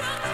[0.00, 0.31] Have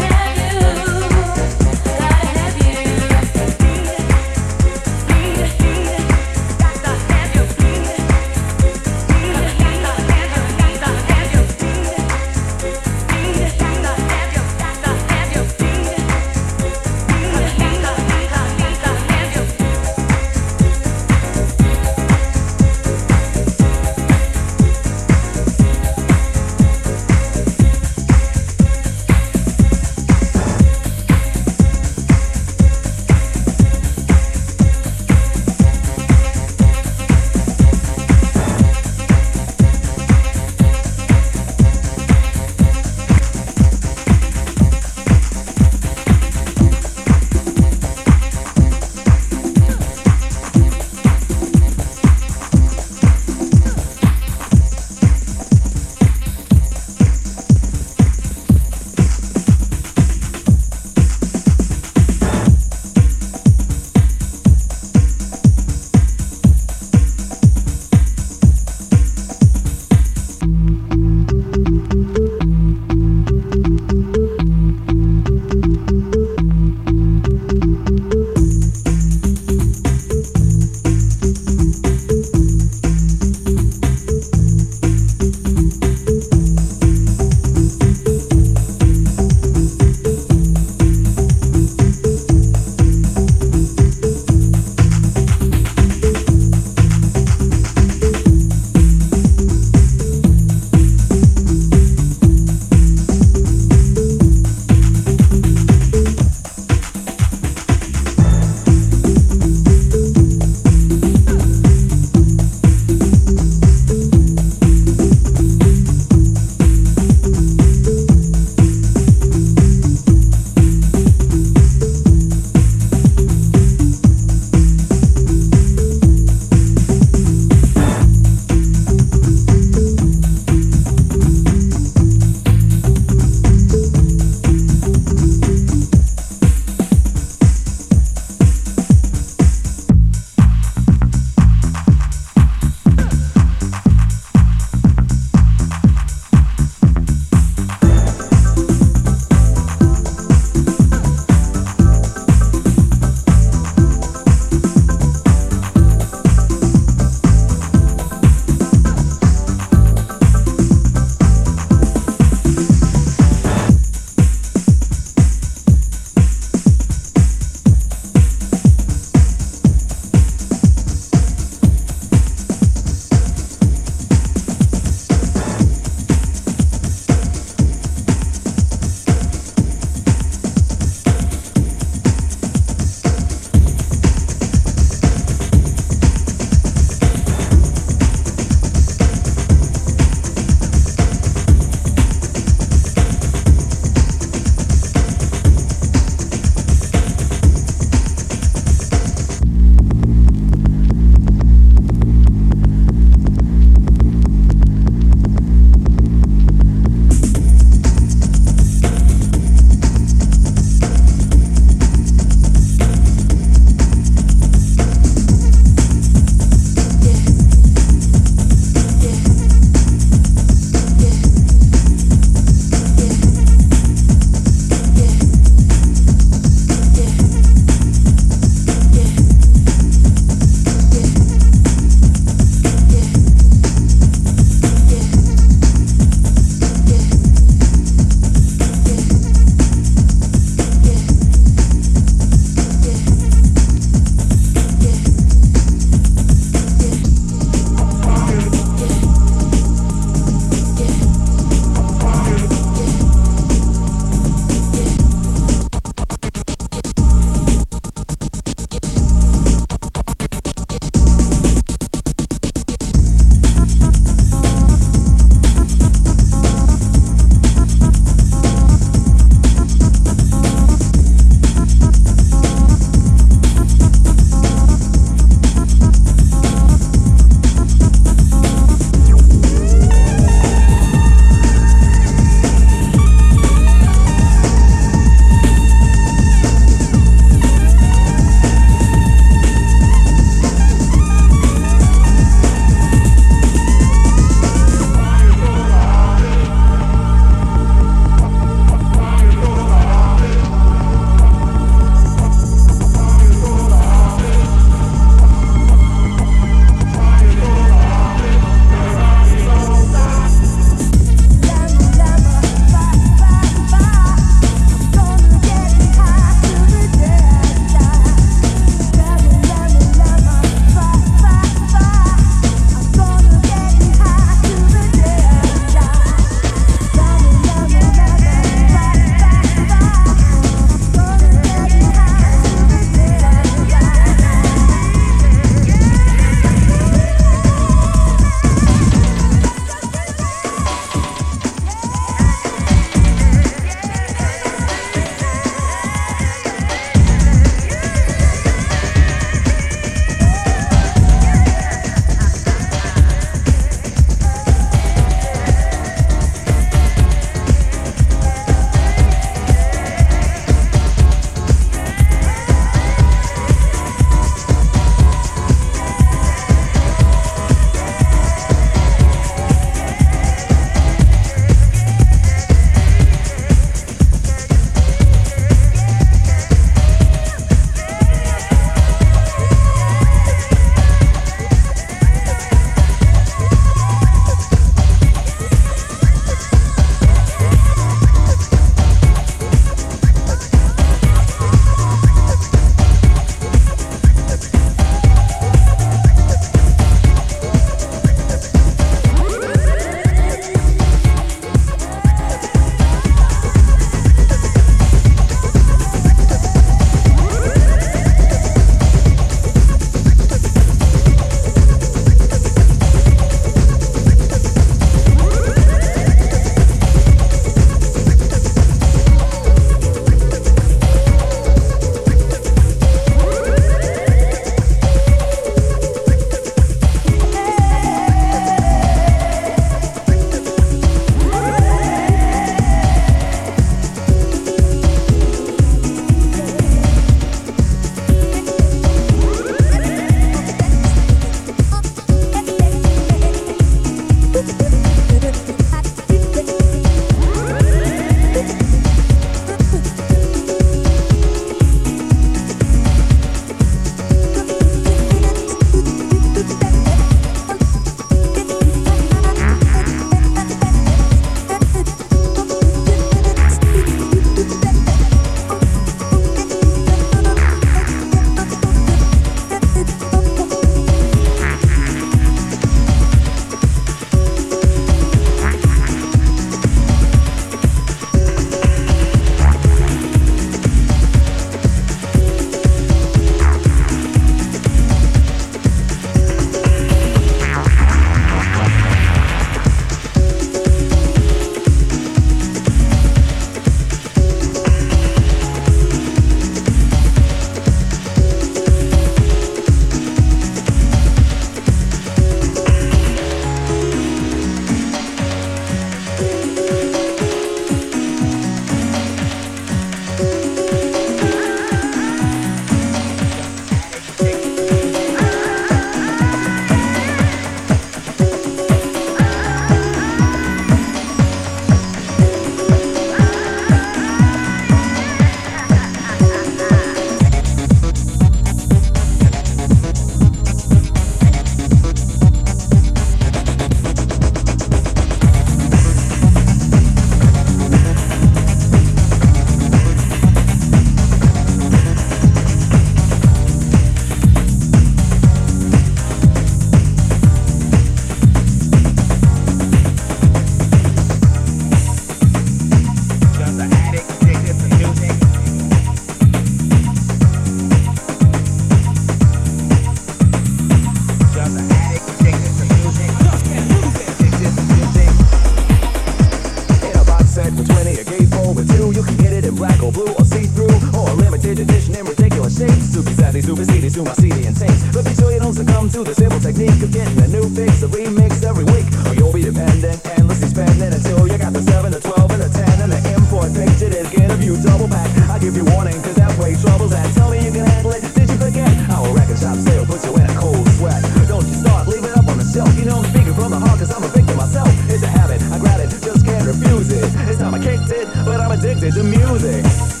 [584.27, 585.09] get double back.
[585.29, 587.13] I give you warning, cause that way trouble's at.
[587.13, 588.69] Tell me you can handle it, did you forget?
[588.89, 591.01] Our record shop sale puts you in a cold sweat.
[591.27, 592.77] Don't you start, leaving it up on the shelf.
[592.77, 594.69] You know I'm speaking from the heart, cause I'm a victim myself.
[594.89, 597.05] It's a habit, I grab it, just can't refuse it.
[597.29, 600.00] It's time I kicked it, but I'm addicted to music.